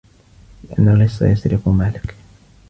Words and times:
لِأَنَّ 0.69 0.87
اللِّصَّ 0.89 1.21
يَسْرِقُ 1.21 1.67
مَالَك 1.69 2.15